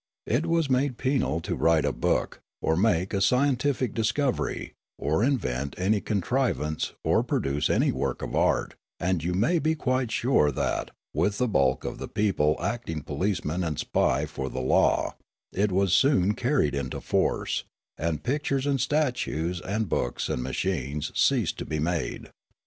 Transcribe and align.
It 0.25 0.47
was 0.47 0.67
made 0.67 0.97
penal 0.97 1.41
to 1.41 1.53
write 1.55 1.85
a 1.85 1.91
book, 1.91 2.39
or 2.59 2.75
make 2.75 3.13
a 3.13 3.21
scientific 3.21 3.93
discovery, 3.93 4.73
or 4.97 5.23
invent 5.23 5.75
any 5.77 6.01
contrivance, 6.01 6.93
or 7.03 7.21
produce 7.21 7.69
any 7.69 7.91
work 7.91 8.23
of 8.23 8.35
art; 8.35 8.73
and 8.99 9.21
j 9.21 9.29
ou 9.29 9.35
may 9.35 9.59
be 9.59 9.75
quite 9.75 10.09
sure 10.09 10.51
that, 10.53 10.89
with 11.13 11.37
the 11.37 11.47
bulk 11.47 11.83
of 11.83 11.99
the 11.99 12.07
people 12.07 12.57
acting 12.59 13.03
policeman 13.03 13.63
and 13.63 13.77
spy 13.77 14.25
for 14.25 14.49
the 14.49 14.59
law, 14.59 15.13
it 15.53 15.71
was 15.71 15.93
soon 15.93 16.33
carried 16.33 16.73
into 16.73 16.99
force, 16.99 17.65
and 17.95 18.23
pictures 18.23 18.65
and 18.65 18.81
statues 18.81 19.61
and 19.61 19.87
books 19.87 20.29
and 20.29 20.41
machines 20.41 21.11
ceased 21.13 21.59
to 21.59 21.65
be 21.65 21.77
made. 21.77 22.31